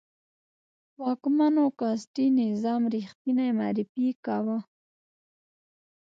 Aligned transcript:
واکمنو 1.01 1.65
کاسټي 1.79 2.25
نظام 2.41 2.81
ریښتنی 2.95 3.47
معرفي 3.59 4.07
کاوه. 4.25 4.57